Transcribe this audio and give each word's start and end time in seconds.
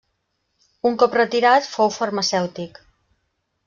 Un 0.91 0.97
cop 1.03 1.19
retirat 1.19 1.71
fou 1.77 1.95
farmacèutic. 2.01 2.85